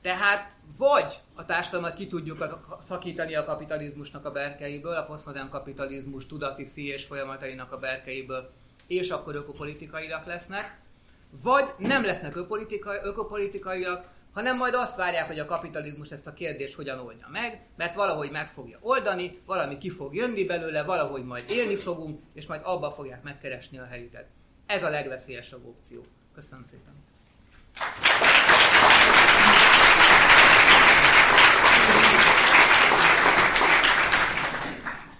Tehát 0.02 0.52
vagy 0.78 1.20
a 1.34 1.44
társadalmat 1.44 1.94
ki 1.94 2.06
tudjuk 2.06 2.60
szakítani 2.80 3.34
a 3.34 3.44
kapitalizmusnak 3.44 4.24
a 4.24 4.30
berkeiből, 4.30 4.94
a 4.94 5.04
posztmodern 5.04 5.48
kapitalizmus 5.48 6.26
tudati 6.26 6.66
és 6.74 7.04
folyamatainak 7.04 7.72
a 7.72 7.78
berkeiből, 7.78 8.50
és 8.86 9.10
akkor 9.10 9.34
ökopolitikaiak 9.34 10.26
lesznek, 10.26 10.80
vagy 11.42 11.64
nem 11.78 12.04
lesznek 12.04 12.36
ökopolitikai, 12.36 12.98
ökopolitikaiak, 13.02 14.08
hanem 14.32 14.56
majd 14.56 14.74
azt 14.74 14.96
várják, 14.96 15.26
hogy 15.26 15.38
a 15.38 15.44
kapitalizmus 15.44 16.10
ezt 16.10 16.26
a 16.26 16.32
kérdést 16.32 16.74
hogyan 16.74 16.98
oldja 16.98 17.26
meg, 17.30 17.66
mert 17.76 17.94
valahogy 17.94 18.30
meg 18.30 18.48
fogja 18.48 18.78
oldani, 18.80 19.38
valami 19.46 19.78
ki 19.78 19.90
fog 19.90 20.14
jönni 20.14 20.44
belőle, 20.44 20.82
valahogy 20.82 21.24
majd 21.24 21.44
élni 21.48 21.76
fogunk, 21.76 22.20
és 22.34 22.46
majd 22.46 22.60
abba 22.64 22.90
fogják 22.90 23.22
megkeresni 23.22 23.78
a 23.78 23.84
helyüket. 23.84 24.26
Ez 24.66 24.82
a 24.82 24.88
legveszélyesebb 24.88 25.66
opció. 25.66 26.04
Köszönöm 26.34 26.64
szépen! 26.64 26.94